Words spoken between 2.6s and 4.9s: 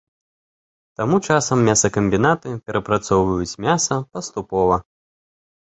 перапрацоўваюць мяса паступова.